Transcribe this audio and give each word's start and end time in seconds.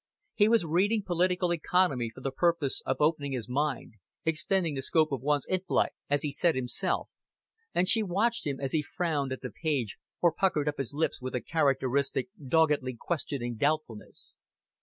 He 0.33 0.47
was 0.47 0.65
reading 0.65 1.03
political 1.05 1.53
economy 1.53 2.09
for 2.09 2.21
the 2.21 2.31
purpose 2.31 2.81
of 2.87 2.97
opening 2.99 3.33
his 3.33 3.47
mind, 3.47 3.97
"extending 4.25 4.73
the 4.73 4.81
scope 4.81 5.11
of 5.11 5.21
one's 5.21 5.45
int'lect," 5.47 5.93
as 6.09 6.23
he 6.23 6.31
said 6.31 6.55
himself, 6.55 7.11
and 7.75 7.87
she 7.87 8.01
watched 8.01 8.47
him 8.47 8.59
as 8.59 8.71
he 8.71 8.81
frowned 8.81 9.31
at 9.31 9.41
the 9.41 9.51
page 9.51 9.99
or 10.19 10.31
puckered 10.33 10.67
up 10.67 10.79
his 10.79 10.95
lips 10.95 11.21
with 11.21 11.35
a 11.35 11.39
characteristic 11.41 12.29
doggedly 12.47 12.97
questioning 12.99 13.57
doubtfulness. 13.57 14.39